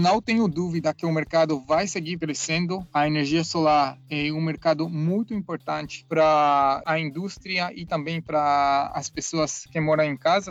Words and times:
não 0.00 0.20
tenho 0.22 0.48
dúvida 0.48 0.94
que 0.94 1.04
o 1.04 1.12
mercado 1.12 1.60
vai 1.60 1.86
seguir 1.86 2.18
crescendo. 2.18 2.86
A 2.92 3.06
energia 3.06 3.44
solar 3.44 3.98
é 4.08 4.32
um 4.32 4.40
mercado 4.40 4.88
muito 4.88 5.34
importante 5.34 6.06
para 6.08 6.82
a 6.86 6.98
indústria 6.98 7.70
e 7.74 7.84
também 7.84 8.20
para 8.20 8.90
as 8.94 9.10
pessoas 9.10 9.66
que 9.66 9.78
moram 9.78 10.04
em 10.04 10.16
casa, 10.16 10.50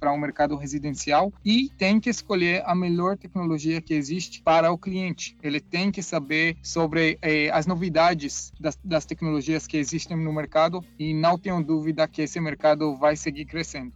para 0.00 0.12
o 0.12 0.14
um 0.14 0.18
mercado 0.18 0.56
residencial. 0.56 1.32
E 1.44 1.68
tem 1.76 2.00
que 2.00 2.08
escolher 2.08 2.62
a 2.64 2.74
melhor 2.74 3.18
tecnologia 3.18 3.82
que 3.82 3.92
existe 3.92 4.40
para 4.42 4.72
o 4.72 4.78
cliente. 4.78 5.36
Ele 5.42 5.60
tem 5.60 5.90
que 5.90 6.02
saber 6.02 6.56
sobre 6.62 7.18
eh, 7.20 7.50
as 7.52 7.66
novidades 7.66 8.52
das, 8.58 8.78
das 8.82 9.04
tecnologias 9.04 9.66
que 9.66 9.76
existem 9.76 10.16
no 10.16 10.32
mercado 10.32 10.82
e 10.98 11.12
não 11.12 11.38
tenho 11.38 11.62
dúvida 11.62 12.08
que 12.08 12.22
esse 12.22 12.40
mercado 12.40 12.96
vai 12.96 13.14
seguir 13.14 13.44
crescendo. 13.44 13.92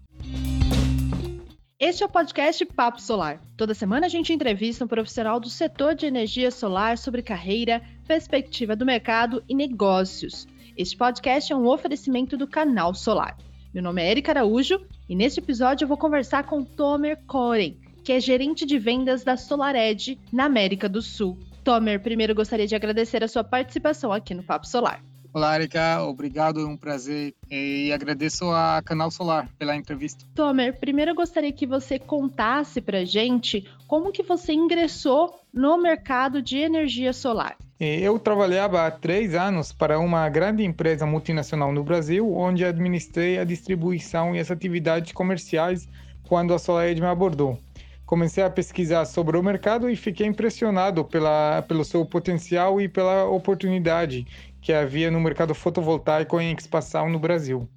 Este 1.83 2.03
é 2.03 2.07
o 2.07 2.11
podcast 2.11 2.63
Papo 2.67 3.01
Solar. 3.01 3.41
Toda 3.57 3.73
semana 3.73 4.05
a 4.05 4.09
gente 4.11 4.35
entrevista 4.35 4.85
um 4.85 4.87
profissional 4.87 5.41
do 5.41 5.49
setor 5.49 5.95
de 5.95 6.05
energia 6.05 6.51
solar 6.51 6.99
sobre 6.99 7.23
carreira, 7.23 7.81
perspectiva 8.07 8.77
do 8.77 8.85
mercado 8.85 9.43
e 9.49 9.55
negócios. 9.55 10.47
Este 10.77 10.95
podcast 10.95 11.51
é 11.51 11.57
um 11.57 11.67
oferecimento 11.67 12.37
do 12.37 12.47
Canal 12.47 12.93
Solar. 12.93 13.35
Meu 13.73 13.83
nome 13.83 14.03
é 14.03 14.11
Erika 14.11 14.31
Araújo 14.31 14.79
e 15.09 15.17
neste 15.17 15.41
episódio 15.41 15.85
eu 15.85 15.89
vou 15.89 15.97
conversar 15.97 16.45
com 16.45 16.63
Tomer 16.63 17.17
Koren, 17.27 17.79
que 18.05 18.13
é 18.13 18.21
gerente 18.21 18.67
de 18.67 18.79
vendas 18.79 19.25
da 19.25 19.39
SolarEdge 19.39 20.19
na 20.31 20.45
América 20.45 20.87
do 20.87 21.01
Sul. 21.01 21.39
Tomer, 21.65 21.99
primeiro 22.03 22.35
gostaria 22.35 22.67
de 22.67 22.77
agradecer 22.77 23.25
a 23.25 23.29
sua 23.29 23.43
participação 23.43 24.13
aqui 24.13 24.35
no 24.35 24.43
Papo 24.43 24.69
Solar. 24.69 25.03
Olá, 25.33 25.55
Erika. 25.55 26.03
Obrigado, 26.03 26.61
é 26.61 26.67
um 26.67 26.77
prazer. 26.77 27.35
E 27.49 27.93
agradeço 27.93 28.51
a 28.51 28.83
Canal 28.85 29.13
Solar 29.13 29.49
pela 29.57 29.77
entrevista. 29.77 30.25
Tomer, 30.35 30.77
primeiro 30.81 31.13
eu 31.13 31.15
gostaria 31.15 31.53
que 31.53 31.67
você 31.67 32.01
contasse 32.01 32.81
para 32.81 33.05
gente 33.05 33.65
como 33.87 34.11
que 34.11 34.25
você 34.25 34.53
ingressou 34.53 35.41
no 35.55 35.81
mercado 35.81 36.43
de 36.43 36.59
energia 36.59 37.13
solar. 37.13 37.57
Eu 37.79 38.19
trabalhava 38.19 38.85
há 38.85 38.91
três 38.91 39.35
anos 39.35 39.73
para 39.73 40.01
uma 40.01 40.29
grande 40.29 40.65
empresa 40.65 41.07
multinacional 41.07 41.73
no 41.73 41.85
Brasil, 41.85 42.37
onde 42.37 42.65
administrei 42.65 43.39
a 43.39 43.45
distribuição 43.45 44.35
e 44.35 44.41
as 44.41 44.51
atividades 44.51 45.13
comerciais 45.13 45.89
quando 46.25 46.53
a 46.53 46.59
SolarEd 46.59 47.01
me 47.01 47.07
abordou. 47.07 47.57
Comecei 48.05 48.43
a 48.43 48.51
pesquisar 48.51 49.05
sobre 49.05 49.37
o 49.37 49.43
mercado 49.43 49.89
e 49.89 49.95
fiquei 49.95 50.27
impressionado 50.27 51.05
pela, 51.05 51.63
pelo 51.63 51.85
seu 51.85 52.05
potencial 52.05 52.81
e 52.81 52.89
pela 52.89 53.25
oportunidade 53.27 54.27
que 54.61 54.73
havia 54.73 55.11
no 55.11 55.21
mercado 55.21 55.55
fotovoltaico 55.55 56.41
em 56.41 56.55
expansão 56.55 57.09
no 57.09 57.19
Brasil. 57.19 57.69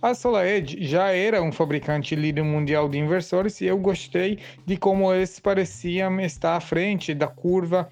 A 0.00 0.14
SolarEdge 0.14 0.84
já 0.84 1.08
era 1.08 1.42
um 1.42 1.50
fabricante 1.50 2.14
líder 2.14 2.44
mundial 2.44 2.88
de 2.88 2.98
inversores 2.98 3.60
e 3.60 3.66
eu 3.66 3.78
gostei 3.78 4.38
de 4.64 4.76
como 4.76 5.12
eles 5.12 5.40
pareciam 5.40 6.20
estar 6.20 6.56
à 6.56 6.60
frente 6.60 7.14
da 7.14 7.26
curva 7.26 7.88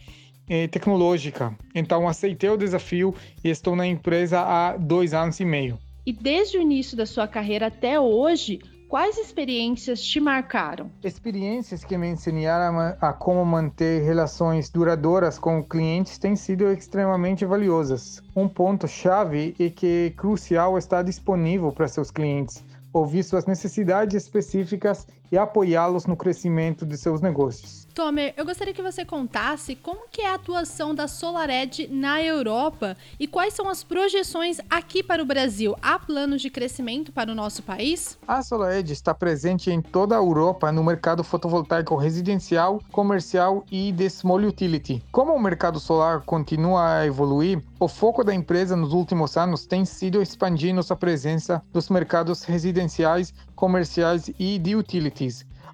eh, 0.48 0.68
tecnológica. 0.68 1.56
Então 1.74 2.08
aceitei 2.08 2.50
o 2.50 2.56
desafio 2.56 3.14
e 3.42 3.50
estou 3.50 3.74
na 3.74 3.86
empresa 3.86 4.40
há 4.40 4.76
dois 4.76 5.12
anos 5.14 5.40
e 5.40 5.44
meio. 5.44 5.78
E 6.04 6.12
desde 6.12 6.58
o 6.58 6.60
início 6.60 6.96
da 6.96 7.06
sua 7.06 7.28
carreira 7.28 7.68
até 7.68 7.98
hoje, 7.98 8.60
Quais 8.92 9.16
experiências 9.16 10.02
te 10.02 10.20
marcaram? 10.20 10.90
Experiências 11.02 11.82
que 11.82 11.96
me 11.96 12.08
ensinaram 12.08 12.78
a, 12.78 12.88
a 13.00 13.10
como 13.10 13.42
manter 13.42 14.02
relações 14.02 14.68
duradouras 14.68 15.38
com 15.38 15.64
clientes 15.64 16.18
têm 16.18 16.36
sido 16.36 16.70
extremamente 16.70 17.46
valiosas. 17.46 18.22
Um 18.36 18.46
ponto-chave 18.46 19.56
é 19.58 19.70
que 19.70 20.08
é 20.08 20.10
crucial 20.10 20.76
estar 20.76 21.00
disponível 21.00 21.72
para 21.72 21.88
seus 21.88 22.10
clientes, 22.10 22.62
ouvir 22.92 23.22
suas 23.22 23.46
necessidades 23.46 24.14
específicas 24.14 25.06
e 25.32 25.38
apoiá-los 25.38 26.04
no 26.04 26.14
crescimento 26.14 26.84
de 26.84 26.98
seus 26.98 27.22
negócios. 27.22 27.88
Tomer, 27.94 28.32
eu 28.36 28.44
gostaria 28.44 28.72
que 28.72 28.82
você 28.82 29.04
contasse 29.04 29.76
como 29.76 30.08
que 30.10 30.22
é 30.22 30.30
a 30.30 30.34
atuação 30.34 30.94
da 30.94 31.06
SolarEd 31.06 31.88
na 31.90 32.22
Europa 32.22 32.96
e 33.20 33.26
quais 33.26 33.52
são 33.52 33.68
as 33.68 33.84
projeções 33.84 34.58
aqui 34.70 35.02
para 35.02 35.22
o 35.22 35.26
Brasil. 35.26 35.76
Há 35.82 35.98
planos 35.98 36.40
de 36.40 36.48
crescimento 36.48 37.12
para 37.12 37.30
o 37.30 37.34
nosso 37.34 37.62
país? 37.62 38.18
A 38.26 38.42
SolarEd 38.42 38.92
está 38.92 39.14
presente 39.14 39.70
em 39.70 39.82
toda 39.82 40.14
a 40.14 40.18
Europa 40.18 40.72
no 40.72 40.82
mercado 40.82 41.22
fotovoltaico 41.22 41.96
residencial, 41.96 42.80
comercial 42.90 43.64
e 43.70 43.92
de 43.92 44.08
small 44.08 44.40
utility. 44.40 45.02
Como 45.12 45.34
o 45.34 45.40
mercado 45.40 45.78
solar 45.78 46.22
continua 46.22 46.98
a 46.98 47.06
evoluir, 47.06 47.62
o 47.78 47.88
foco 47.88 48.24
da 48.24 48.34
empresa 48.34 48.74
nos 48.74 48.92
últimos 48.92 49.36
anos 49.36 49.66
tem 49.66 49.84
sido 49.84 50.22
expandir 50.22 50.74
nossa 50.74 50.96
presença 50.96 51.62
nos 51.74 51.90
mercados 51.90 52.44
residenciais, 52.44 53.34
comerciais 53.54 54.30
e 54.38 54.58
de 54.58 54.74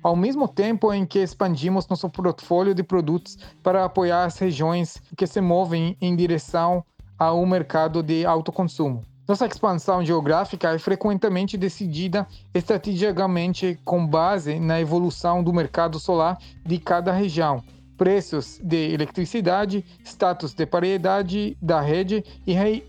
ao 0.03 0.15
mesmo 0.15 0.47
tempo 0.47 0.93
em 0.93 1.05
que 1.05 1.19
expandimos 1.19 1.87
nosso 1.89 2.09
portfólio 2.09 2.75
de 2.75 2.83
produtos 2.83 3.37
para 3.63 3.85
apoiar 3.85 4.25
as 4.25 4.39
regiões 4.39 5.01
que 5.17 5.27
se 5.27 5.41
movem 5.41 5.97
em 6.01 6.15
direção 6.15 6.85
a 7.19 7.33
um 7.33 7.47
mercado 7.47 8.03
de 8.03 8.25
alto 8.25 8.53
consumo. 8.53 9.03
Nossa 9.27 9.47
expansão 9.47 10.05
geográfica 10.05 10.75
é 10.75 10.79
frequentemente 10.79 11.59
decidida 11.59 12.27
estrategicamente 12.55 13.79
com 13.85 14.07
base 14.07 14.59
na 14.59 14.81
evolução 14.81 15.43
do 15.43 15.53
mercado 15.53 15.99
solar 15.99 16.39
de 16.65 16.79
cada 16.79 17.13
região 17.13 17.63
preços 17.99 18.59
de 18.63 18.95
eletricidade, 18.95 19.85
status 20.05 20.55
de 20.55 20.65
paridade 20.65 21.59
da 21.61 21.81
rede, 21.81 22.25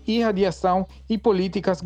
irradiação 0.06 0.86
e 1.08 1.18
políticas 1.18 1.82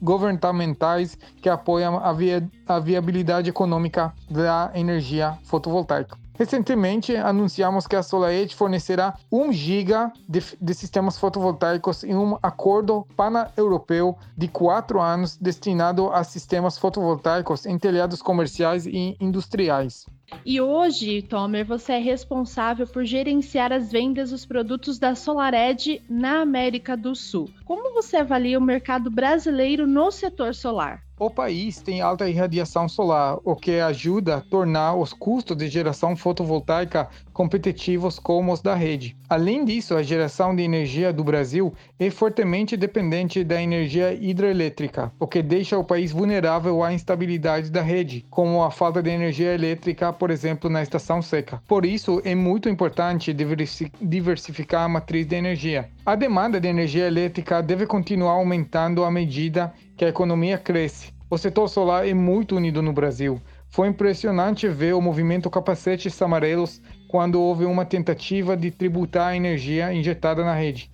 governamentais 0.00 1.18
que 1.42 1.48
apoiam 1.48 1.98
a, 1.98 2.12
via 2.12 2.48
a 2.66 2.78
viabilidade 2.78 3.50
econômica 3.50 4.14
da 4.30 4.70
energia 4.74 5.36
fotovoltaica. 5.42 6.16
Recentemente, 6.38 7.16
anunciamos 7.16 7.88
que 7.88 7.96
a 7.96 8.02
SolarEdge 8.02 8.54
fornecerá 8.54 9.18
1 9.30 9.52
GB 9.52 10.12
de, 10.28 10.40
de, 10.60 10.72
sistemas 10.72 11.18
fotovoltaicos 11.18 12.04
em 12.04 12.14
um 12.14 12.38
acordo 12.40 13.04
pan-europeu 13.16 14.16
de 14.36 14.46
quatro 14.46 15.00
anos 15.00 15.36
destinado 15.36 16.12
a 16.12 16.22
sistemas 16.22 16.78
fotovoltaicos 16.78 17.66
em 17.66 17.76
telhados 17.76 18.22
comerciais 18.22 18.86
e 18.86 19.16
industriais. 19.20 20.06
E 20.46 20.60
hoje, 20.60 21.22
Tomer, 21.22 21.66
você 21.66 21.94
é 21.94 21.98
responsável 21.98 22.86
por 22.86 23.04
gerenciar 23.04 23.72
as 23.72 23.90
vendas 23.90 24.30
dos 24.30 24.46
produtos 24.46 24.96
da 24.96 25.16
SolarEdge 25.16 26.00
na 26.08 26.40
América 26.42 26.96
do 26.96 27.16
Sul. 27.16 27.50
Como 27.64 27.92
você 27.92 28.18
avalia 28.18 28.60
o 28.60 28.62
mercado 28.62 29.10
brasileiro 29.10 29.88
no 29.88 30.12
setor 30.12 30.54
solar? 30.54 31.07
O 31.20 31.28
país 31.28 31.82
tem 31.82 32.00
alta 32.00 32.28
irradiação 32.28 32.88
solar, 32.88 33.38
o 33.44 33.56
que 33.56 33.80
ajuda 33.80 34.36
a 34.36 34.40
tornar 34.40 34.94
os 34.94 35.12
custos 35.12 35.56
de 35.56 35.68
geração 35.68 36.16
fotovoltaica 36.16 37.08
competitivos 37.38 38.18
como 38.18 38.52
os 38.52 38.60
da 38.60 38.74
rede. 38.74 39.16
Além 39.28 39.64
disso, 39.64 39.94
a 39.94 40.02
geração 40.02 40.56
de 40.56 40.64
energia 40.64 41.12
do 41.12 41.22
Brasil 41.22 41.72
é 41.96 42.10
fortemente 42.10 42.76
dependente 42.76 43.44
da 43.44 43.62
energia 43.62 44.12
hidrelétrica, 44.12 45.12
o 45.20 45.26
que 45.28 45.40
deixa 45.40 45.78
o 45.78 45.84
país 45.84 46.10
vulnerável 46.10 46.82
à 46.82 46.92
instabilidade 46.92 47.70
da 47.70 47.80
rede, 47.80 48.26
como 48.28 48.64
a 48.64 48.72
falta 48.72 49.00
de 49.00 49.10
energia 49.10 49.54
elétrica, 49.54 50.12
por 50.12 50.32
exemplo, 50.32 50.68
na 50.68 50.82
estação 50.82 51.22
seca. 51.22 51.62
Por 51.68 51.86
isso, 51.86 52.20
é 52.24 52.34
muito 52.34 52.68
importante 52.68 53.32
diversificar 53.32 54.82
a 54.82 54.88
matriz 54.88 55.24
de 55.24 55.36
energia. 55.36 55.88
A 56.04 56.16
demanda 56.16 56.60
de 56.60 56.66
energia 56.66 57.06
elétrica 57.06 57.62
deve 57.62 57.86
continuar 57.86 58.32
aumentando 58.32 59.04
à 59.04 59.12
medida 59.12 59.72
que 59.96 60.04
a 60.04 60.08
economia 60.08 60.58
cresce. 60.58 61.12
O 61.30 61.38
setor 61.38 61.68
solar 61.68 62.08
é 62.08 62.14
muito 62.14 62.56
unido 62.56 62.82
no 62.82 62.92
Brasil. 62.92 63.40
Foi 63.70 63.86
impressionante 63.86 64.66
ver 64.66 64.94
o 64.94 65.00
movimento 65.00 65.50
capacetes 65.50 66.20
amarelos 66.22 66.80
quando 67.08 67.40
houve 67.40 67.64
uma 67.64 67.84
tentativa 67.84 68.56
de 68.56 68.70
tributar 68.70 69.28
a 69.28 69.36
energia 69.36 69.92
injetada 69.92 70.44
na 70.44 70.54
rede. 70.54 70.90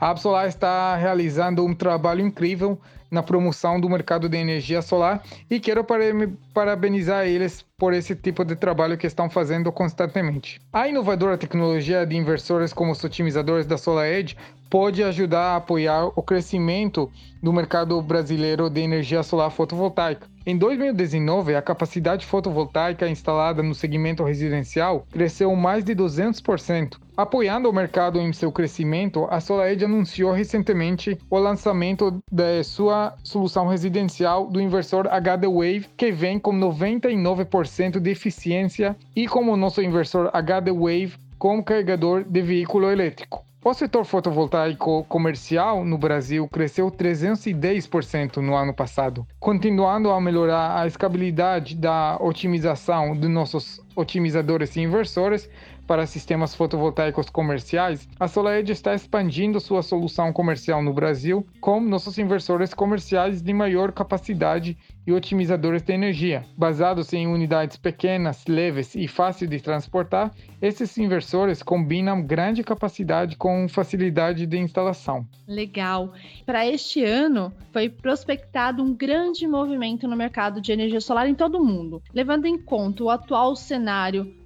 A 0.00 0.10
Absolar 0.10 0.48
está 0.48 0.96
realizando 0.96 1.64
um 1.64 1.74
trabalho 1.74 2.26
incrível 2.26 2.80
na 3.10 3.22
promoção 3.22 3.80
do 3.80 3.88
mercado 3.88 4.28
de 4.28 4.36
energia 4.36 4.82
solar 4.82 5.22
e 5.50 5.58
quero 5.60 5.84
parabenizar 6.52 7.26
eles 7.26 7.64
por 7.78 7.94
esse 7.94 8.14
tipo 8.14 8.44
de 8.44 8.54
trabalho 8.54 8.98
que 8.98 9.06
estão 9.06 9.30
fazendo 9.30 9.72
constantemente. 9.72 10.60
A 10.72 10.88
inovadora 10.88 11.38
tecnologia 11.38 12.04
de 12.04 12.16
inversores 12.16 12.72
como 12.72 12.92
os 12.92 13.02
otimizadores 13.02 13.66
da 13.66 13.78
SolarEdge 13.78 14.36
pode 14.68 15.02
ajudar 15.02 15.52
a 15.52 15.56
apoiar 15.56 16.06
o 16.14 16.22
crescimento 16.22 17.10
do 17.42 17.52
mercado 17.52 18.00
brasileiro 18.02 18.68
de 18.68 18.80
energia 18.80 19.22
solar 19.22 19.50
fotovoltaica. 19.50 20.26
Em 20.44 20.56
2019, 20.56 21.54
a 21.54 21.60
capacidade 21.60 22.24
fotovoltaica 22.24 23.08
instalada 23.08 23.62
no 23.62 23.74
segmento 23.74 24.24
residencial 24.24 25.06
cresceu 25.10 25.54
mais 25.54 25.84
de 25.84 25.94
200%. 25.94 26.96
Apoiando 27.16 27.68
o 27.68 27.72
mercado 27.72 28.18
em 28.18 28.32
seu 28.32 28.50
crescimento, 28.50 29.26
a 29.28 29.40
SolarEdge 29.40 29.84
anunciou 29.84 30.32
recentemente 30.32 31.18
o 31.28 31.38
lançamento 31.38 32.18
da 32.32 32.64
sua 32.64 33.14
solução 33.22 33.66
residencial 33.66 34.46
do 34.46 34.60
inversor 34.60 35.06
HD 35.08 35.46
Wave, 35.46 35.86
que 35.96 36.10
vem 36.10 36.38
com 36.38 36.52
99% 36.52 38.00
de 38.00 38.10
eficiência 38.10 38.96
e 39.14 39.26
como 39.28 39.56
nosso 39.56 39.82
inversor 39.82 40.30
HD 40.32 40.72
Wave 40.72 41.18
com 41.38 41.62
carregador 41.62 42.24
de 42.24 42.40
veículo 42.40 42.90
elétrico. 42.90 43.44
O 43.64 43.74
setor 43.74 44.04
fotovoltaico 44.04 45.04
comercial 45.08 45.84
no 45.84 45.98
Brasil 45.98 46.48
cresceu 46.48 46.92
310% 46.92 48.36
no 48.36 48.54
ano 48.54 48.72
passado, 48.72 49.26
continuando 49.40 50.10
a 50.10 50.20
melhorar 50.20 50.80
a 50.80 50.86
escalabilidade 50.86 51.74
da 51.74 52.16
otimização 52.20 53.16
de 53.16 53.26
nossos 53.26 53.82
otimizadores 53.98 54.76
e 54.76 54.80
inversores 54.80 55.50
para 55.88 56.06
sistemas 56.06 56.54
fotovoltaicos 56.54 57.30
comerciais, 57.30 58.06
a 58.20 58.28
SolarEdge 58.28 58.72
está 58.72 58.94
expandindo 58.94 59.58
sua 59.58 59.82
solução 59.82 60.30
comercial 60.34 60.82
no 60.82 60.92
Brasil 60.92 61.46
com 61.62 61.80
nossos 61.80 62.18
inversores 62.18 62.74
comerciais 62.74 63.40
de 63.40 63.54
maior 63.54 63.90
capacidade 63.90 64.76
e 65.06 65.12
otimizadores 65.12 65.82
de 65.82 65.94
energia. 65.94 66.44
Basados 66.54 67.14
em 67.14 67.26
unidades 67.26 67.78
pequenas, 67.78 68.44
leves 68.46 68.94
e 68.94 69.08
fáceis 69.08 69.50
de 69.50 69.58
transportar, 69.60 70.30
esses 70.60 70.98
inversores 70.98 71.62
combinam 71.62 72.20
grande 72.20 72.62
capacidade 72.62 73.34
com 73.36 73.66
facilidade 73.66 74.44
de 74.44 74.58
instalação. 74.58 75.26
Legal. 75.46 76.12
Para 76.44 76.66
este 76.66 77.02
ano, 77.02 77.50
foi 77.72 77.88
prospectado 77.88 78.82
um 78.82 78.94
grande 78.94 79.46
movimento 79.46 80.06
no 80.06 80.16
mercado 80.16 80.60
de 80.60 80.70
energia 80.70 81.00
solar 81.00 81.26
em 81.26 81.34
todo 81.34 81.56
o 81.56 81.64
mundo. 81.64 82.02
Levando 82.12 82.44
em 82.44 82.58
conta 82.58 83.04
o 83.04 83.08
atual 83.08 83.56
cenário 83.56 83.87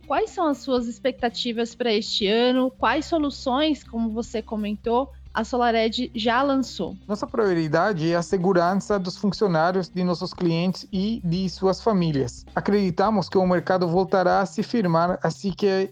quais 0.06 0.30
são 0.30 0.46
as 0.46 0.58
suas 0.58 0.86
expectativas 0.86 1.74
para 1.74 1.92
este 1.92 2.26
ano? 2.26 2.70
Quais 2.70 3.06
soluções, 3.06 3.82
como 3.82 4.10
você 4.10 4.42
comentou, 4.42 5.10
a 5.34 5.44
SolarEdge 5.44 6.10
já 6.14 6.42
lançou? 6.42 6.96
Nossa 7.08 7.26
prioridade 7.26 8.12
é 8.12 8.14
a 8.14 8.22
segurança 8.22 8.98
dos 8.98 9.16
funcionários 9.16 9.88
de 9.88 10.04
nossos 10.04 10.34
clientes 10.34 10.86
e 10.92 11.20
de 11.24 11.48
suas 11.48 11.80
famílias. 11.80 12.44
Acreditamos 12.54 13.28
que 13.28 13.38
o 13.38 13.46
mercado 13.46 13.88
voltará 13.88 14.40
a 14.40 14.46
se 14.46 14.62
firmar 14.62 15.18
assim 15.22 15.50
que 15.50 15.90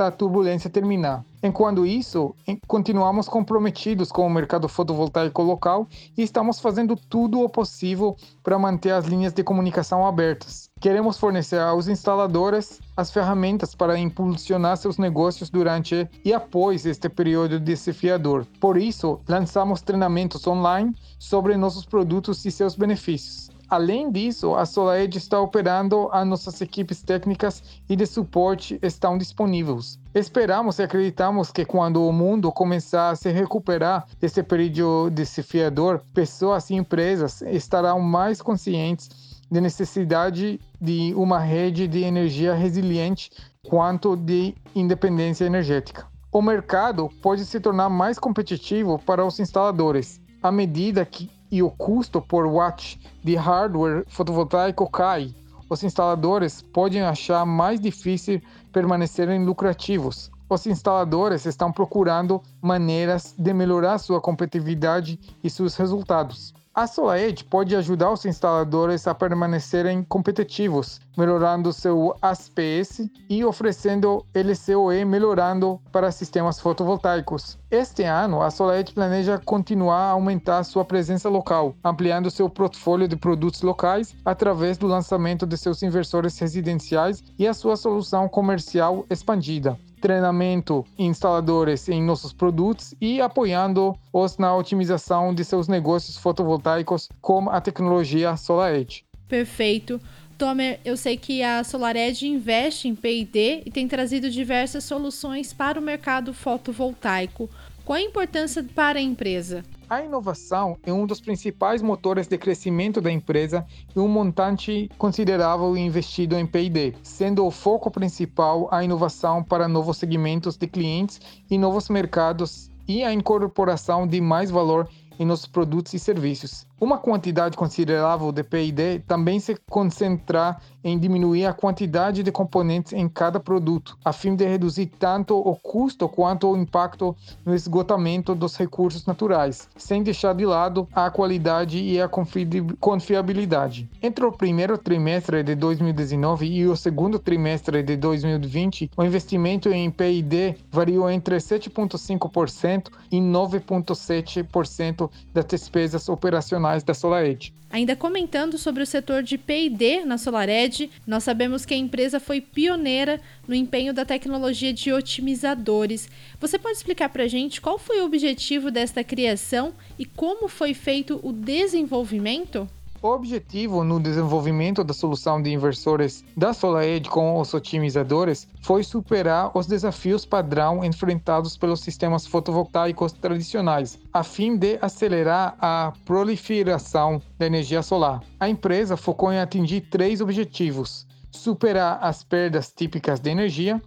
esta 0.00 0.10
turbulência 0.10 0.70
terminar. 0.70 1.22
Enquanto 1.42 1.84
isso, 1.84 2.34
continuamos 2.66 3.28
comprometidos 3.28 4.10
com 4.10 4.26
o 4.26 4.30
mercado 4.30 4.66
fotovoltaico 4.66 5.42
local 5.42 5.86
e 6.16 6.22
estamos 6.22 6.58
fazendo 6.58 6.96
tudo 6.96 7.40
o 7.40 7.48
possível 7.48 8.16
para 8.42 8.58
manter 8.58 8.92
as 8.92 9.04
linhas 9.04 9.34
de 9.34 9.44
comunicação 9.44 10.06
abertas. 10.06 10.70
Queremos 10.80 11.18
fornecer 11.18 11.60
aos 11.60 11.86
instaladores 11.86 12.80
as 12.96 13.10
ferramentas 13.10 13.74
para 13.74 13.98
impulsionar 13.98 14.78
seus 14.78 14.96
negócios 14.96 15.50
durante 15.50 16.08
e 16.24 16.32
após 16.32 16.86
este 16.86 17.08
período 17.08 17.60
desafiador. 17.60 18.46
Por 18.58 18.78
isso, 18.78 19.20
lançamos 19.28 19.82
treinamentos 19.82 20.46
online 20.46 20.94
sobre 21.18 21.56
nossos 21.56 21.84
produtos 21.84 22.44
e 22.46 22.50
seus 22.50 22.74
benefícios. 22.74 23.50
Além 23.70 24.10
disso, 24.10 24.56
a 24.56 24.66
SolarEdge 24.66 25.18
está 25.18 25.40
operando, 25.40 26.08
as 26.10 26.26
nossas 26.26 26.60
equipes 26.60 27.02
técnicas 27.02 27.62
e 27.88 27.94
de 27.94 28.04
suporte 28.04 28.80
estão 28.82 29.16
disponíveis. 29.16 29.96
Esperamos 30.12 30.80
e 30.80 30.82
acreditamos 30.82 31.52
que 31.52 31.64
quando 31.64 32.04
o 32.04 32.12
mundo 32.12 32.50
começar 32.50 33.10
a 33.10 33.14
se 33.14 33.30
recuperar 33.30 34.08
desse 34.18 34.42
período 34.42 35.08
desafiador, 35.10 36.02
pessoas 36.12 36.68
e 36.68 36.74
empresas 36.74 37.42
estarão 37.42 38.00
mais 38.00 38.42
conscientes 38.42 39.08
da 39.48 39.60
necessidade 39.60 40.58
de 40.80 41.14
uma 41.14 41.38
rede 41.38 41.86
de 41.86 42.02
energia 42.02 42.54
resiliente 42.54 43.30
quanto 43.68 44.16
de 44.16 44.52
independência 44.74 45.44
energética. 45.44 46.08
O 46.32 46.42
mercado 46.42 47.08
pode 47.22 47.44
se 47.44 47.60
tornar 47.60 47.88
mais 47.88 48.18
competitivo 48.18 48.98
para 48.98 49.24
os 49.24 49.38
instaladores 49.38 50.20
à 50.42 50.50
medida 50.50 51.04
que 51.04 51.30
e 51.50 51.62
o 51.62 51.70
custo 51.70 52.20
por 52.20 52.46
watt 52.46 52.98
de 53.22 53.34
hardware 53.36 54.04
fotovoltaico 54.08 54.88
cai, 54.90 55.34
os 55.68 55.82
instaladores 55.84 56.62
podem 56.62 57.02
achar 57.02 57.46
mais 57.46 57.80
difícil 57.80 58.40
permanecerem 58.72 59.44
lucrativos. 59.44 60.30
Os 60.48 60.66
instaladores 60.66 61.46
estão 61.46 61.70
procurando 61.70 62.42
maneiras 62.60 63.34
de 63.38 63.52
melhorar 63.52 63.98
sua 63.98 64.20
competitividade 64.20 65.18
e 65.44 65.48
seus 65.48 65.76
resultados. 65.76 66.52
A 66.72 66.86
SolarEdge 66.86 67.42
pode 67.42 67.74
ajudar 67.74 68.12
os 68.12 68.24
instaladores 68.24 69.08
a 69.08 69.12
permanecerem 69.12 70.04
competitivos, 70.04 71.00
melhorando 71.18 71.72
seu 71.72 72.14
ASPS 72.22 73.10
e 73.28 73.44
oferecendo 73.44 74.24
LCOE 74.32 75.04
melhorando 75.04 75.80
para 75.90 76.12
sistemas 76.12 76.60
fotovoltaicos. 76.60 77.58
Este 77.72 78.04
ano, 78.04 78.40
a 78.40 78.52
SolarEdge 78.52 78.94
planeja 78.94 79.36
continuar 79.44 79.98
a 79.98 80.10
aumentar 80.10 80.62
sua 80.62 80.84
presença 80.84 81.28
local, 81.28 81.74
ampliando 81.82 82.30
seu 82.30 82.48
portfólio 82.48 83.08
de 83.08 83.16
produtos 83.16 83.62
locais 83.62 84.14
através 84.24 84.78
do 84.78 84.86
lançamento 84.86 85.44
de 85.44 85.58
seus 85.58 85.82
inversores 85.82 86.38
residenciais 86.38 87.20
e 87.36 87.48
a 87.48 87.52
sua 87.52 87.76
solução 87.76 88.28
comercial 88.28 89.04
expandida 89.10 89.76
treinamento 90.00 90.84
instaladores 90.98 91.88
em 91.88 92.02
nossos 92.02 92.32
produtos 92.32 92.94
e 93.00 93.20
apoiando-os 93.20 94.38
na 94.38 94.54
otimização 94.56 95.34
de 95.34 95.44
seus 95.44 95.68
negócios 95.68 96.16
fotovoltaicos 96.16 97.08
com 97.20 97.48
a 97.50 97.60
tecnologia 97.60 98.36
SolarEdge. 98.36 99.04
Perfeito. 99.28 100.00
Tomer, 100.36 100.80
eu 100.84 100.96
sei 100.96 101.18
que 101.18 101.42
a 101.42 101.62
SolarEdge 101.62 102.26
investe 102.26 102.88
em 102.88 102.94
P&D 102.94 103.62
e 103.66 103.70
tem 103.70 103.86
trazido 103.86 104.30
diversas 104.30 104.84
soluções 104.84 105.52
para 105.52 105.78
o 105.78 105.82
mercado 105.82 106.32
fotovoltaico. 106.32 107.48
Qual 107.84 107.98
a 107.98 108.02
importância 108.02 108.64
para 108.74 108.98
a 108.98 109.02
empresa? 109.02 109.62
A 109.90 110.04
inovação 110.04 110.78
é 110.84 110.92
um 110.92 111.04
dos 111.04 111.20
principais 111.20 111.82
motores 111.82 112.28
de 112.28 112.38
crescimento 112.38 113.00
da 113.00 113.10
empresa 113.10 113.66
e 113.94 113.98
um 113.98 114.06
montante 114.06 114.88
considerável 114.96 115.76
investido 115.76 116.36
em 116.36 116.46
P&D, 116.46 116.94
sendo 117.02 117.44
o 117.44 117.50
foco 117.50 117.90
principal 117.90 118.68
a 118.70 118.84
inovação 118.84 119.42
para 119.42 119.66
novos 119.66 119.96
segmentos 119.96 120.56
de 120.56 120.68
clientes 120.68 121.20
e 121.50 121.58
novos 121.58 121.88
mercados 121.88 122.70
e 122.86 123.02
a 123.02 123.12
incorporação 123.12 124.06
de 124.06 124.20
mais 124.20 124.48
valor 124.48 124.88
em 125.18 125.26
nossos 125.26 125.48
produtos 125.48 125.92
e 125.92 125.98
serviços. 125.98 126.69
Uma 126.80 126.96
quantidade 126.96 127.58
considerável 127.58 128.32
de 128.32 128.42
P&D 128.42 129.00
também 129.00 129.38
se 129.38 129.54
concentra 129.68 130.56
em 130.82 130.98
diminuir 130.98 131.44
a 131.44 131.52
quantidade 131.52 132.22
de 132.22 132.32
componentes 132.32 132.94
em 132.94 133.06
cada 133.06 133.38
produto, 133.38 133.98
a 134.02 134.14
fim 134.14 134.34
de 134.34 134.46
reduzir 134.46 134.86
tanto 134.86 135.36
o 135.36 135.54
custo 135.54 136.08
quanto 136.08 136.50
o 136.50 136.56
impacto 136.56 137.14
no 137.44 137.54
esgotamento 137.54 138.34
dos 138.34 138.56
recursos 138.56 139.04
naturais, 139.04 139.68
sem 139.76 140.02
deixar 140.02 140.34
de 140.34 140.46
lado 140.46 140.88
a 140.94 141.10
qualidade 141.10 141.78
e 141.78 142.00
a 142.00 142.08
confiabilidade. 142.08 143.86
Entre 144.02 144.24
o 144.24 144.32
primeiro 144.32 144.78
trimestre 144.78 145.42
de 145.42 145.54
2019 145.54 146.46
e 146.46 146.66
o 146.66 146.74
segundo 146.74 147.18
trimestre 147.18 147.82
de 147.82 147.94
2020, 147.94 148.92
o 148.96 149.04
investimento 149.04 149.68
em 149.68 149.90
P&D 149.90 150.56
variou 150.70 151.10
entre 151.10 151.36
7,5% 151.36 152.86
e 153.12 153.18
9,7% 153.18 155.10
das 155.34 155.44
despesas 155.44 156.08
operacionais 156.08 156.69
da 156.78 156.94
SolarEdge. 156.94 157.52
Ainda 157.72 157.94
comentando 157.94 158.58
sobre 158.58 158.82
o 158.82 158.86
setor 158.86 159.22
de 159.22 159.38
P&D 159.38 160.04
na 160.04 160.18
SolarEdge, 160.18 160.90
nós 161.06 161.22
sabemos 161.22 161.64
que 161.64 161.72
a 161.72 161.76
empresa 161.76 162.18
foi 162.18 162.40
pioneira 162.40 163.20
no 163.46 163.54
empenho 163.54 163.94
da 163.94 164.04
tecnologia 164.04 164.72
de 164.72 164.92
otimizadores. 164.92 166.08
Você 166.40 166.58
pode 166.58 166.76
explicar 166.76 167.08
para 167.10 167.24
a 167.24 167.28
gente 167.28 167.60
qual 167.60 167.78
foi 167.78 168.00
o 168.00 168.04
objetivo 168.04 168.72
desta 168.72 169.04
criação 169.04 169.72
e 169.96 170.04
como 170.04 170.48
foi 170.48 170.74
feito 170.74 171.20
o 171.22 171.32
desenvolvimento? 171.32 172.68
Objetivo 173.02 173.82
no 173.82 173.98
desenvolvimento 173.98 174.84
da 174.84 174.92
solução 174.92 175.40
de 175.40 175.50
inversores 175.50 176.22
da 176.36 176.52
SolarEdge 176.52 177.08
com 177.08 177.40
os 177.40 177.54
otimizadores 177.54 178.46
foi 178.60 178.84
superar 178.84 179.50
os 179.56 179.66
desafios 179.66 180.26
padrão 180.26 180.84
enfrentados 180.84 181.56
pelos 181.56 181.80
sistemas 181.80 182.26
fotovoltaicos 182.26 183.12
tradicionais, 183.12 183.98
a 184.12 184.22
fim 184.22 184.54
de 184.54 184.78
acelerar 184.82 185.56
a 185.58 185.94
proliferação 186.04 187.22
da 187.38 187.46
energia 187.46 187.82
solar. 187.82 188.22
A 188.38 188.50
empresa 188.50 188.98
focou 188.98 189.32
em 189.32 189.38
atingir 189.38 189.80
três 189.80 190.20
objetivos: 190.20 191.06
superar 191.30 192.00
as 192.02 192.22
perdas 192.22 192.70
típicas 192.70 193.18
de 193.18 193.30
energia, 193.30 193.80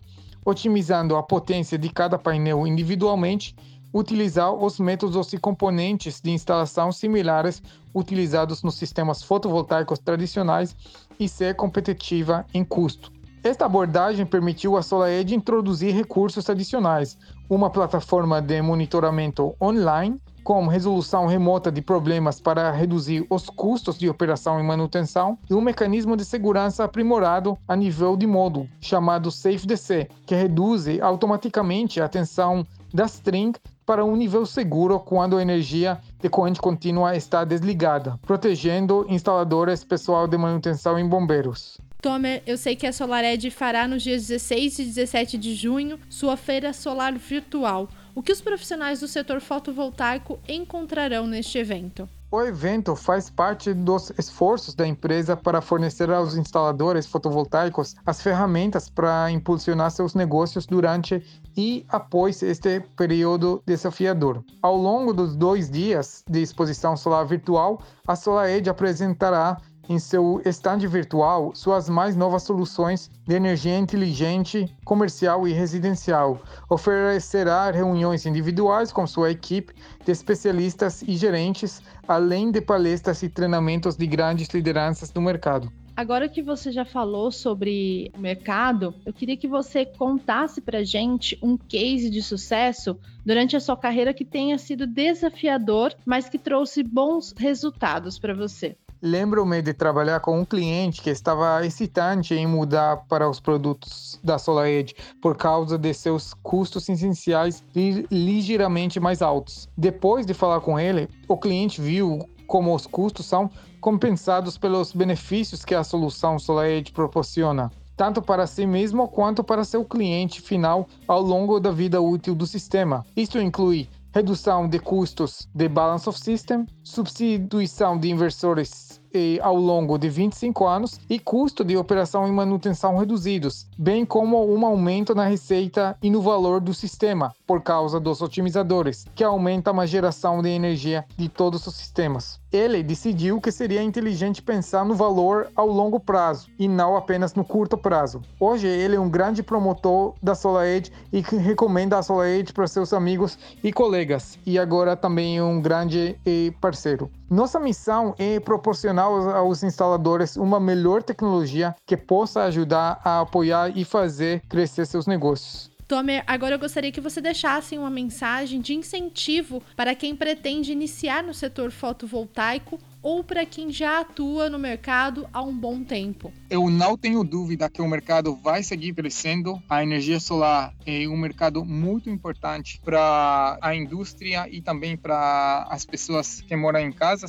otimizando 0.43 1.15
a 1.15 1.21
potência 1.21 1.77
de 1.77 1.89
cada 1.89 2.17
painel 2.17 2.65
individualmente 2.65 3.55
utilizar 3.93 4.53
os 4.53 4.79
métodos 4.79 5.31
e 5.31 5.37
componentes 5.37 6.19
de 6.19 6.31
instalação 6.31 6.91
similares 6.91 7.61
utilizados 7.93 8.63
nos 8.63 8.75
sistemas 8.75 9.21
fotovoltaicos 9.21 9.99
tradicionais 9.99 10.75
e 11.19 11.29
ser 11.29 11.55
competitiva 11.55 12.45
em 12.53 12.65
custo. 12.65 13.11
Esta 13.43 13.65
abordagem 13.65 14.25
permitiu 14.25 14.77
à 14.77 14.81
SolarEdge 14.81 15.35
introduzir 15.35 15.93
recursos 15.93 16.49
adicionais, 16.49 17.17
uma 17.49 17.69
plataforma 17.69 18.41
de 18.41 18.61
monitoramento 18.61 19.53
online 19.61 20.19
com 20.43 20.67
resolução 20.67 21.25
remota 21.25 21.71
de 21.71 21.81
problemas 21.81 22.39
para 22.39 22.69
reduzir 22.71 23.25
os 23.29 23.49
custos 23.49 23.97
de 23.97 24.09
operação 24.09 24.59
e 24.59 24.63
manutenção, 24.63 25.37
e 25.49 25.53
um 25.53 25.61
mecanismo 25.61 26.17
de 26.17 26.25
segurança 26.25 26.83
aprimorado 26.83 27.57
a 27.67 27.75
nível 27.75 28.17
de 28.17 28.27
módulo, 28.27 28.67
chamado 28.81 29.31
SafeDC, 29.31 30.09
que 30.25 30.35
reduz 30.35 30.85
automaticamente 31.01 32.01
a 32.01 32.09
tensão 32.09 32.65
da 32.93 33.05
string 33.05 33.53
para 33.85 34.03
um 34.05 34.15
nível 34.15 34.45
seguro 34.45 34.99
quando 34.99 35.37
a 35.37 35.41
energia 35.41 35.99
de 36.19 36.29
corrente 36.29 36.61
contínua 36.61 37.15
está 37.15 37.43
desligada, 37.43 38.17
protegendo 38.21 39.05
instaladores, 39.09 39.83
pessoal 39.83 40.27
de 40.27 40.37
manutenção 40.37 40.99
e 40.99 41.03
bombeiros. 41.03 41.77
Tomer, 42.01 42.43
eu 42.45 42.57
sei 42.57 42.75
que 42.75 42.85
a 42.85 42.91
SolarEd 42.91 43.49
fará 43.49 43.87
nos 43.87 44.03
dias 44.03 44.27
16 44.27 44.79
e 44.79 44.85
17 44.85 45.37
de 45.37 45.55
junho 45.55 45.97
sua 46.09 46.35
feira 46.35 46.73
solar 46.73 47.13
virtual. 47.13 47.87
O 48.13 48.21
que 48.21 48.31
os 48.31 48.41
profissionais 48.41 48.99
do 48.99 49.07
setor 49.07 49.39
fotovoltaico 49.39 50.37
encontrarão 50.47 51.25
neste 51.25 51.57
evento? 51.57 52.07
O 52.35 52.41
evento 52.41 52.95
faz 52.95 53.29
parte 53.29 53.75
dos 53.75 54.11
esforços 54.17 54.73
da 54.73 54.87
empresa 54.87 55.37
para 55.37 55.61
fornecer 55.61 56.09
aos 56.09 56.35
instaladores 56.35 57.05
fotovoltaicos 57.05 57.95
as 58.03 58.23
ferramentas 58.23 58.89
para 58.89 59.29
impulsionar 59.29 59.91
seus 59.91 60.15
negócios 60.15 60.65
durante 60.65 61.23
e 61.55 61.85
após 61.89 62.41
este 62.41 62.79
período 62.97 63.61
desafiador. 63.67 64.43
Ao 64.63 64.75
longo 64.75 65.13
dos 65.13 65.35
dois 65.35 65.69
dias 65.69 66.23
de 66.27 66.41
exposição 66.41 66.97
solar 66.97 67.27
virtual, 67.27 67.83
a 68.07 68.15
SolarEdge 68.15 68.67
apresentará 68.67 69.61
em 69.89 69.99
seu 69.99 70.41
estande 70.45 70.87
virtual 70.87 71.53
suas 71.55 71.89
mais 71.89 72.15
novas 72.15 72.43
soluções 72.43 73.09
de 73.25 73.35
energia 73.35 73.77
inteligente, 73.77 74.73
comercial 74.83 75.47
e 75.47 75.53
residencial. 75.53 76.41
Oferecerá 76.69 77.71
reuniões 77.71 78.25
individuais 78.25 78.91
com 78.91 79.05
sua 79.05 79.31
equipe 79.31 79.73
de 80.05 80.11
especialistas 80.11 81.01
e 81.01 81.15
gerentes, 81.15 81.81
além 82.07 82.51
de 82.51 82.61
palestras 82.61 83.23
e 83.23 83.29
treinamentos 83.29 83.95
de 83.95 84.07
grandes 84.07 84.47
lideranças 84.49 85.09
do 85.09 85.21
mercado. 85.21 85.71
Agora 85.95 86.27
que 86.27 86.41
você 86.41 86.71
já 86.71 86.83
falou 86.83 87.31
sobre 87.31 88.11
o 88.17 88.19
mercado, 88.19 88.95
eu 89.05 89.13
queria 89.13 89.37
que 89.37 89.47
você 89.47 89.85
contasse 89.85 90.59
para 90.59 90.83
gente 90.83 91.37
um 91.39 91.55
case 91.55 92.09
de 92.09 92.21
sucesso 92.23 92.97
durante 93.23 93.55
a 93.55 93.59
sua 93.59 93.77
carreira 93.77 94.11
que 94.11 94.25
tenha 94.25 94.57
sido 94.57 94.87
desafiador, 94.87 95.93
mas 96.03 96.27
que 96.27 96.39
trouxe 96.39 96.81
bons 96.81 97.31
resultados 97.37 98.17
para 98.17 98.33
você. 98.33 98.75
Lembro-me 99.05 99.61
de 99.61 99.73
trabalhar 99.73 100.21
com 100.21 100.39
um 100.39 100.45
cliente 100.45 101.01
que 101.01 101.09
estava 101.09 101.65
hesitante 101.65 102.33
em 102.33 102.47
mudar 102.47 103.03
para 103.09 103.29
os 103.29 103.37
produtos 103.37 104.17
da 104.23 104.39
SolarEdge 104.39 104.95
por 105.21 105.35
causa 105.35 105.77
de 105.77 105.93
seus 105.93 106.33
custos 106.35 106.87
essenciais 106.87 107.61
ligeiramente 108.09 109.01
mais 109.01 109.21
altos. 109.21 109.67
Depois 109.77 110.25
de 110.25 110.33
falar 110.33 110.61
com 110.61 110.79
ele, 110.79 111.09
o 111.27 111.35
cliente 111.35 111.81
viu 111.81 112.19
como 112.47 112.73
os 112.73 112.87
custos 112.87 113.25
são 113.25 113.51
compensados 113.81 114.57
pelos 114.57 114.93
benefícios 114.93 115.65
que 115.65 115.75
a 115.75 115.83
solução 115.83 116.39
SolarEdge 116.39 116.93
proporciona 116.93 117.69
tanto 117.95 118.21
para 118.21 118.47
si 118.47 118.65
mesmo 118.65 119.07
quanto 119.07 119.43
para 119.43 119.63
seu 119.63 119.85
cliente 119.85 120.41
final 120.41 120.87
ao 121.07 121.21
longo 121.21 121.59
da 121.59 121.71
vida 121.71 122.01
útil 122.01 122.33
do 122.33 122.47
sistema. 122.47 123.05
Isso 123.15 123.39
inclui 123.39 123.87
redução 124.13 124.69
de 124.69 124.77
custos 124.79 125.49
de 125.55 125.67
balance 125.67 126.07
of 126.07 126.19
system, 126.19 126.67
substituição 126.83 127.97
de 127.97 128.11
inversores 128.11 129.01
ao 129.41 129.55
longo 129.55 129.97
de 129.97 130.09
25 130.09 130.65
anos 130.65 130.99
e 131.09 131.19
custo 131.19 131.63
de 131.63 131.77
operação 131.77 132.27
e 132.27 132.31
manutenção 132.31 132.97
reduzidos, 132.97 133.67
bem 133.77 134.05
como 134.05 134.43
um 134.45 134.65
aumento 134.65 135.13
na 135.13 135.25
receita 135.25 135.97
e 136.01 136.09
no 136.09 136.21
valor 136.21 136.59
do 136.59 136.73
sistema 136.73 137.33
por 137.45 137.61
causa 137.61 137.99
dos 137.99 138.21
otimizadores, 138.21 139.05
que 139.15 139.23
aumentam 139.23 139.79
a 139.79 139.85
geração 139.85 140.41
de 140.41 140.49
energia 140.49 141.05
de 141.17 141.29
todos 141.29 141.65
os 141.67 141.75
sistemas. 141.75 142.39
Ele 142.51 142.83
decidiu 142.83 143.41
que 143.41 143.51
seria 143.51 143.81
inteligente 143.81 144.41
pensar 144.41 144.85
no 144.85 144.93
valor 144.93 145.47
ao 145.55 145.67
longo 145.67 145.99
prazo 145.99 146.47
e 146.57 146.67
não 146.67 146.95
apenas 146.95 147.33
no 147.33 147.43
curto 147.43 147.77
prazo. 147.77 148.21
Hoje 148.39 148.67
ele 148.67 148.95
é 148.95 148.99
um 148.99 149.09
grande 149.09 149.41
promotor 149.41 150.13
da 150.21 150.35
SolarEdge 150.35 150.91
e 151.11 151.21
recomenda 151.21 151.97
a 151.97 152.03
SolarEdge 152.03 152.53
para 152.53 152.67
seus 152.67 152.93
amigos 152.93 153.37
e 153.63 153.73
colegas, 153.73 154.37
e 154.45 154.59
agora 154.59 154.95
também 154.95 155.37
é 155.37 155.43
um 155.43 155.61
grande 155.61 156.15
eh, 156.25 156.51
parceiro. 156.61 157.09
Nossa 157.33 157.59
missão 157.59 158.13
é 158.19 158.39
proporcionar 158.39 159.05
aos 159.05 159.63
instaladores 159.63 160.37
uma 160.37 160.59
melhor 160.59 161.01
tecnologia 161.01 161.75
que 161.83 161.97
possa 161.97 162.43
ajudar 162.43 163.01
a 163.03 163.21
apoiar 163.21 163.75
e 163.75 163.83
fazer 163.83 164.43
crescer 164.47 164.85
seus 164.85 165.07
negócios. 165.07 165.72
Tomer, 165.87 166.23
agora 166.25 166.55
eu 166.55 166.59
gostaria 166.59 166.91
que 166.91 167.01
você 167.01 167.19
deixasse 167.19 167.77
uma 167.77 167.89
mensagem 167.89 168.61
de 168.61 168.73
incentivo 168.73 169.61
para 169.75 169.93
quem 169.93 170.15
pretende 170.15 170.71
iniciar 170.71 171.23
no 171.23 171.33
setor 171.33 171.71
fotovoltaico 171.71 172.79
ou 173.03 173.21
para 173.21 173.45
quem 173.45 173.69
já 173.69 173.99
atua 173.99 174.49
no 174.49 174.57
mercado 174.57 175.27
há 175.33 175.41
um 175.41 175.53
bom 175.53 175.83
tempo? 175.83 176.31
Eu 176.49 176.69
não 176.69 176.97
tenho 176.97 177.21
dúvida 177.21 177.69
que 177.69 177.81
o 177.81 177.87
mercado 177.87 178.33
vai 178.33 178.63
seguir 178.63 178.93
crescendo. 178.93 179.61
A 179.69 179.83
energia 179.83 180.21
solar 180.21 180.73
é 180.85 181.05
um 181.09 181.17
mercado 181.17 181.65
muito 181.65 182.09
importante 182.09 182.79
para 182.83 183.57
a 183.61 183.75
indústria 183.75 184.47
e 184.49 184.61
também 184.61 184.95
para 184.95 185.67
as 185.69 185.85
pessoas 185.85 186.39
que 186.39 186.55
moram 186.55 186.79
em 186.79 186.93
casa, 186.93 187.27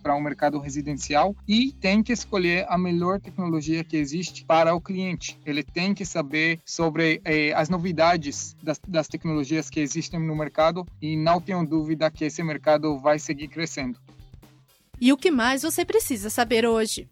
para 0.00 0.14
o 0.14 0.20
mercado 0.20 0.60
residencial. 0.60 1.34
E 1.48 1.72
tem 1.72 2.04
que 2.04 2.12
escolher 2.12 2.64
a 2.68 2.78
melhor 2.78 3.20
tecnologia 3.20 3.82
que 3.82 3.96
existe 3.96 4.44
para 4.44 4.76
o 4.76 4.80
cliente. 4.80 5.36
Ele 5.44 5.64
tem 5.64 5.92
que 5.92 6.04
saber 6.04 6.60
sobre 6.64 7.20
eh, 7.24 7.52
as 7.54 7.68
novidades 7.68 7.95
das, 7.96 8.80
das 8.86 9.08
tecnologias 9.08 9.68
que 9.70 9.80
existem 9.80 10.20
no 10.20 10.36
mercado 10.36 10.86
e 11.00 11.16
não 11.16 11.40
tenho 11.40 11.66
dúvida 11.66 12.10
que 12.10 12.24
esse 12.24 12.42
mercado 12.42 12.98
vai 12.98 13.18
seguir 13.18 13.48
crescendo. 13.48 13.98
E 15.00 15.12
o 15.12 15.16
que 15.16 15.30
mais 15.30 15.62
você 15.62 15.84
precisa 15.84 16.30
saber 16.30 16.66
hoje? 16.66 17.08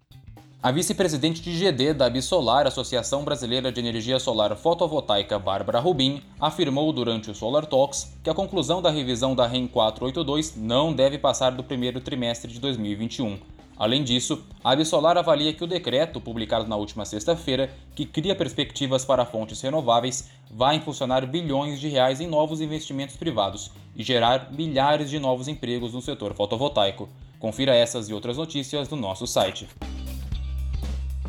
A 0.62 0.72
vice-presidente 0.72 1.42
de 1.42 1.52
GD 1.52 1.92
da 1.92 2.06
Absolar, 2.06 2.66
Associação 2.66 3.22
Brasileira 3.22 3.70
de 3.70 3.80
Energia 3.80 4.18
Solar 4.18 4.56
Fotovoltaica, 4.56 5.38
Bárbara 5.38 5.78
Rubin, 5.78 6.22
afirmou 6.40 6.90
durante 6.90 7.30
o 7.30 7.34
Solar 7.34 7.66
Talks 7.66 8.16
que 8.22 8.30
a 8.30 8.34
conclusão 8.34 8.80
da 8.80 8.88
revisão 8.88 9.34
da 9.34 9.46
REN 9.46 9.66
482 9.66 10.56
não 10.56 10.94
deve 10.94 11.18
passar 11.18 11.50
do 11.50 11.62
primeiro 11.62 12.00
trimestre 12.00 12.50
de 12.50 12.58
2021. 12.60 13.38
Além 13.76 14.04
disso, 14.04 14.44
a 14.62 14.72
Absolar 14.72 15.18
avalia 15.18 15.52
que 15.52 15.64
o 15.64 15.66
decreto, 15.66 16.20
publicado 16.20 16.68
na 16.68 16.76
última 16.76 17.04
sexta-feira, 17.04 17.70
que 17.94 18.06
cria 18.06 18.34
perspectivas 18.34 19.04
para 19.04 19.26
fontes 19.26 19.60
renováveis, 19.60 20.30
vai 20.50 20.76
impulsionar 20.76 21.26
bilhões 21.26 21.80
de 21.80 21.88
reais 21.88 22.20
em 22.20 22.26
novos 22.26 22.60
investimentos 22.60 23.16
privados 23.16 23.70
e 23.96 24.02
gerar 24.02 24.52
milhares 24.52 25.10
de 25.10 25.18
novos 25.18 25.48
empregos 25.48 25.92
no 25.92 26.00
setor 26.00 26.34
fotovoltaico. 26.34 27.08
Confira 27.38 27.74
essas 27.74 28.08
e 28.08 28.14
outras 28.14 28.36
notícias 28.36 28.88
no 28.88 28.96
nosso 28.96 29.26
site. 29.26 29.68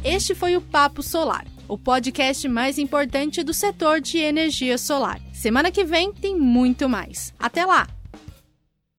Este 0.03 0.35
foi 0.35 0.55
o 0.55 0.61
Papo 0.61 1.01
Solar, 1.01 1.45
o 1.67 1.79
podcast 1.79 2.47
mais 2.47 2.77
importante 2.77 3.41
do 3.41 3.53
setor 3.53 3.99
de 3.99 4.19
energia 4.19 4.77
solar. 4.77 5.19
Semana 5.33 5.71
que 5.71 5.83
vem 5.83 6.13
tem 6.13 6.39
muito 6.39 6.87
mais. 6.87 7.33
Até 7.39 7.65
lá! 7.65 7.94